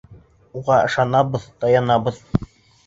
[0.61, 2.23] Уға ышанабыҙ, таянабыҙ.